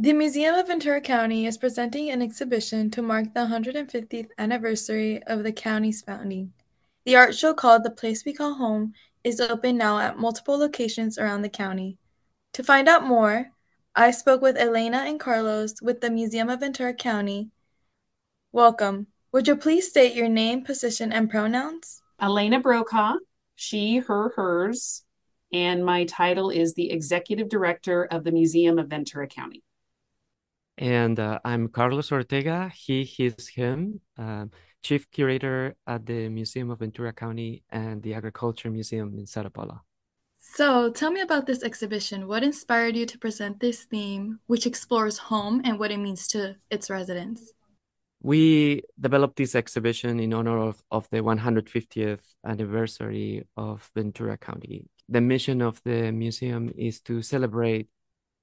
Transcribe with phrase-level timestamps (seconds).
[0.00, 5.42] The Museum of Ventura County is presenting an exhibition to mark the 150th anniversary of
[5.42, 6.54] the county's founding.
[7.04, 8.94] The art show called The Place We Call Home
[9.24, 11.98] is open now at multiple locations around the county.
[12.54, 13.50] To find out more,
[13.94, 17.50] I spoke with Elena and Carlos with the Museum of Ventura County.
[18.52, 19.08] Welcome.
[19.32, 22.00] Would you please state your name, position, and pronouns?
[22.18, 23.16] Elena Brokaw,
[23.54, 25.04] she, her, hers,
[25.52, 29.62] and my title is the Executive Director of the Museum of Ventura County.
[30.80, 34.46] And uh, I'm Carlos Ortega, he, his, him, uh,
[34.82, 39.82] Chief Curator at the Museum of Ventura County and the Agriculture Museum in Santa Paula.
[40.38, 42.26] So, tell me about this exhibition.
[42.26, 46.56] What inspired you to present this theme, which explores home and what it means to
[46.70, 47.52] its residents?
[48.22, 54.86] We developed this exhibition in honor of, of the 150th anniversary of Ventura County.
[55.10, 57.88] The mission of the museum is to celebrate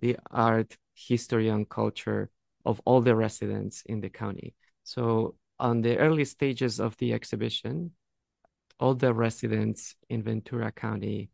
[0.00, 2.30] the art, history, and culture
[2.64, 4.54] of all the residents in the county.
[4.84, 7.92] So, on the early stages of the exhibition,
[8.80, 11.30] all the residents in Ventura County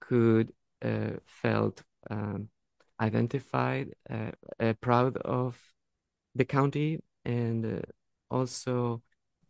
[0.00, 2.48] could uh, felt um,
[3.00, 4.30] identified, uh,
[4.60, 5.58] uh, proud of
[6.34, 7.82] the county, and uh,
[8.30, 9.02] also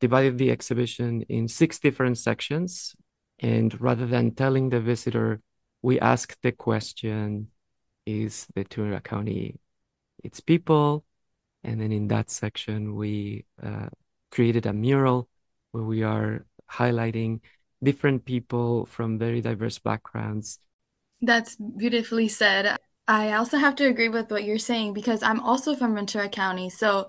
[0.00, 2.94] divided the exhibition in six different sections.
[3.40, 5.40] And rather than telling the visitor,
[5.82, 7.48] we asked the question
[8.08, 9.60] is the Ventura County,
[10.24, 11.04] its people.
[11.62, 13.88] And then in that section, we uh,
[14.30, 15.28] created a mural
[15.72, 17.40] where we are highlighting
[17.82, 20.58] different people from very diverse backgrounds.
[21.20, 22.76] That's beautifully said.
[23.06, 26.70] I also have to agree with what you're saying because I'm also from Ventura County.
[26.70, 27.08] So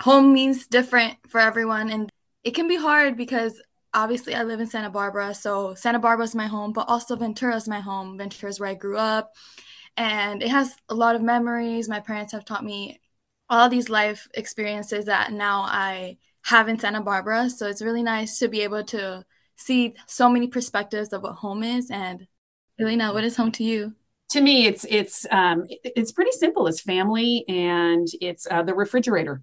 [0.00, 1.90] home means different for everyone.
[1.90, 2.10] And
[2.44, 3.60] it can be hard because
[3.94, 5.34] obviously I live in Santa Barbara.
[5.34, 8.18] So Santa Barbara is my home, but also Ventura is my home.
[8.18, 9.32] Ventura is where I grew up
[9.98, 11.88] and it has a lot of memories.
[11.88, 13.00] My parents have taught me
[13.50, 17.50] all these life experiences that now I have in Santa Barbara.
[17.50, 19.24] So it's really nice to be able to
[19.56, 21.90] see so many perspectives of what home is.
[21.90, 22.28] And
[22.78, 23.94] Elena, what is home to you?
[24.30, 26.66] To me, it's it's um, it's pretty simple.
[26.68, 29.42] It's family and it's uh, the refrigerator.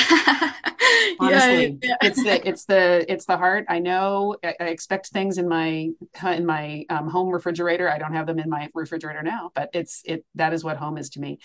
[1.20, 1.96] honestly yeah, yeah.
[2.02, 3.66] it's the it's the it's the heart.
[3.68, 5.90] I know I, I expect things in my
[6.22, 7.90] in my um, home refrigerator.
[7.90, 10.98] I don't have them in my refrigerator now but it's it that is what home
[10.98, 11.38] is to me.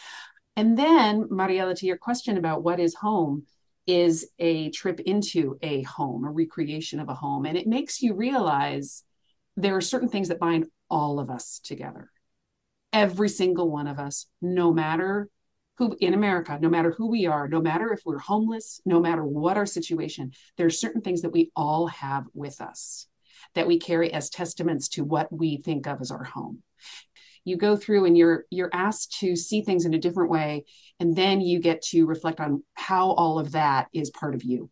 [0.56, 3.44] And then mariela to your question about what is home
[3.88, 7.46] is a trip into a home a recreation of a home.
[7.46, 9.04] And it makes you realize
[9.58, 12.10] there are certain things that bind all of us together.
[12.94, 15.30] Every single one of us no matter
[15.78, 19.24] who in America, no matter who we are, no matter if we're homeless, no matter
[19.24, 23.08] what our situation, there are certain things that we all have with us
[23.56, 26.62] that we carry as testaments to what we think of as our home.
[27.44, 30.66] You go through and you're you're asked to see things in a different way,
[31.00, 34.70] and then you get to reflect on how all of that is part of you.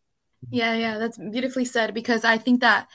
[0.49, 2.87] Yeah, yeah, that's beautifully said because I think that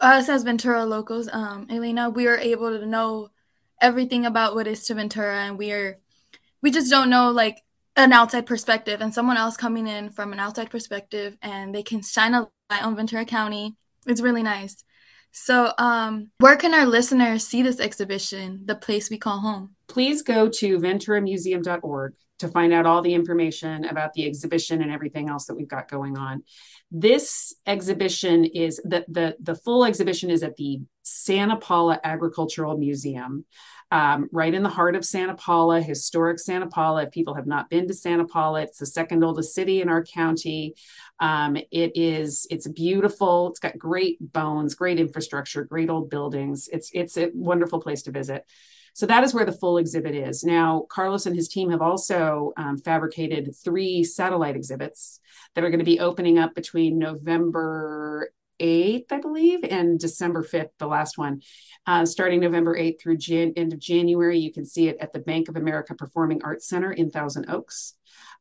[0.00, 3.30] us as Ventura locals, um, Elena, we are able to know
[3.80, 5.98] everything about what is to Ventura, and we are
[6.64, 7.62] we just don't know like
[7.94, 12.02] an outside perspective and someone else coming in from an outside perspective and they can
[12.02, 13.76] shine a light on Ventura County.
[14.06, 14.82] It's really nice.
[15.30, 19.74] So, um, where can our listeners see this exhibition, The Place We Call Home?
[19.88, 25.28] Please go to venturamuseum.org to find out all the information about the exhibition and everything
[25.28, 26.44] else that we've got going on.
[26.90, 33.44] This exhibition is the the the full exhibition is at the Santa Paula Agricultural Museum
[33.90, 37.04] um, right in the heart of Santa Paula, historic Santa Paula.
[37.04, 40.02] If people have not been to Santa Paula, it's the second oldest city in our
[40.02, 40.74] county.
[41.20, 43.50] Um, it is it's beautiful.
[43.50, 46.68] It's got great bones, great infrastructure, great old buildings.
[46.72, 48.44] It's it's a wonderful place to visit.
[48.94, 50.44] So that is where the full exhibit is.
[50.44, 55.20] Now, Carlos and his team have also um, fabricated three satellite exhibits
[55.54, 60.70] that are going to be opening up between November 8th, I believe, and December 5th,
[60.78, 61.42] the last one.
[61.86, 65.18] Uh, starting November 8th through Jan- end of January, you can see it at the
[65.18, 67.94] Bank of America Performing Arts Center in Thousand Oaks.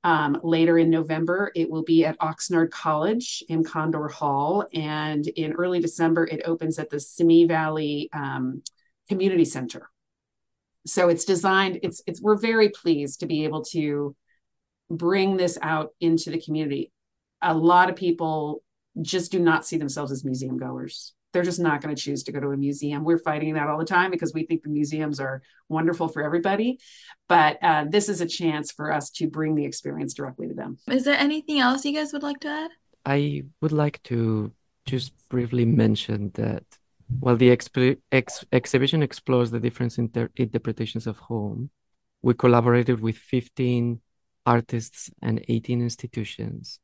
[0.04, 4.66] Um, later in November, it will be at Oxnard College in Condor Hall.
[4.74, 8.64] And in early December, it opens at the Simi Valley um,
[9.08, 9.90] Community Center.
[10.86, 14.16] So it's designed, it's, it's, we're very pleased to be able to
[14.90, 16.92] bring this out into the community.
[17.42, 18.62] A lot of people
[19.02, 21.14] just do not see themselves as museum goers.
[21.32, 23.04] They're just not going to choose to go to a museum.
[23.04, 26.80] We're fighting that all the time because we think the museums are wonderful for everybody.
[27.28, 30.78] But uh, this is a chance for us to bring the experience directly to them.
[30.88, 32.72] Is there anything else you guys would like to add?
[33.06, 34.52] I would like to
[34.86, 36.64] just briefly mention that
[37.20, 41.70] while the exp- ex- exhibition explores the different inter- interpretations of home,
[42.22, 44.02] we collaborated with 15
[44.46, 46.80] artists and 18 institutions.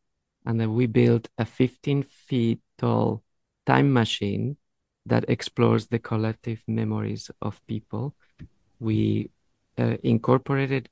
[0.46, 3.24] And then we built a 15 feet tall
[3.66, 4.58] time machine
[5.06, 8.16] that explores the collective memories of people.
[8.80, 9.32] We
[9.78, 10.90] uh, incorporated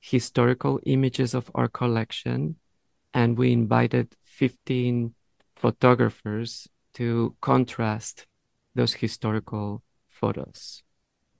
[0.00, 2.56] historical images of our collection
[3.12, 5.14] and we invited 15
[5.56, 8.26] photographers to contrast
[8.74, 10.82] those historical photos.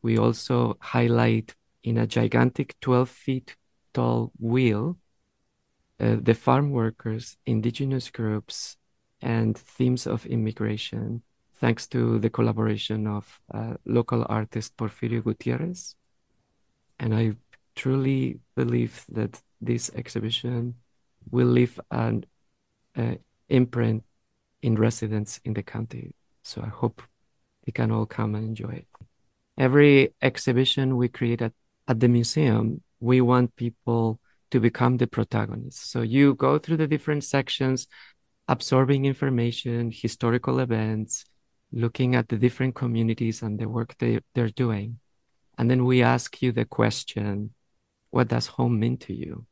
[0.02, 3.56] We also highlight in a gigantic 12 feet
[3.94, 4.98] tall wheel
[6.00, 8.76] uh, the farm workers, indigenous groups,
[9.20, 11.22] and themes of immigration,
[11.60, 15.94] thanks to the collaboration of uh, local artist Porfirio Gutierrez.
[16.98, 17.32] And I
[17.74, 20.74] truly believe that this exhibition
[21.30, 22.24] will leave an
[22.96, 23.16] uh,
[23.48, 24.04] imprint
[24.62, 26.14] in residents in the county.
[26.42, 27.02] So I hope
[27.64, 28.86] they can all come and enjoy it.
[29.58, 31.52] Every exhibition we create at,
[31.88, 34.18] at the museum, we want people
[34.50, 35.90] to become the protagonist.
[35.90, 37.86] So you go through the different sections,
[38.48, 41.24] absorbing information, historical events,
[41.72, 44.98] looking at the different communities and the work they, they're doing.
[45.56, 47.54] And then we ask you the question,
[48.10, 49.46] what does home mean to you?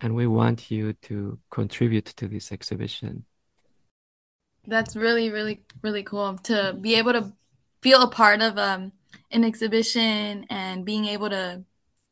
[0.00, 3.24] And we want you to contribute to this exhibition.
[4.66, 7.32] That's really, really, really cool to be able to
[7.80, 8.92] feel a part of um,
[9.30, 11.64] an exhibition and being able to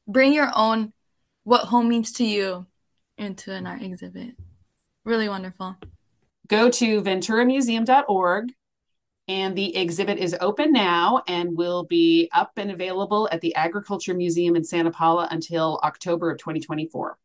[0.08, 0.93] bring your own
[1.44, 2.66] what home means to you
[3.16, 4.34] into an art exhibit.
[5.04, 5.76] Really wonderful.
[6.48, 8.52] Go to venturamuseum.org
[9.28, 14.14] and the exhibit is open now and will be up and available at the Agriculture
[14.14, 17.16] Museum in Santa Paula until October of 2024.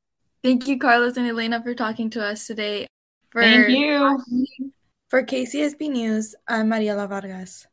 [0.41, 2.87] Thank you, Carlos and Elena, for talking to us today.
[3.29, 4.23] For, Thank you.
[5.09, 7.67] For KCSB News, I'm Mariela Vargas.